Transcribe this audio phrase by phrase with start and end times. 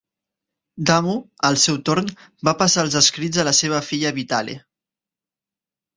[0.89, 1.13] Damo,
[1.49, 2.09] al seu torn,
[2.49, 4.57] va passar els escrits a la seva filla Bitale.